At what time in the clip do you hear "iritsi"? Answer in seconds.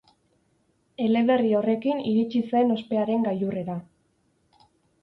2.13-2.43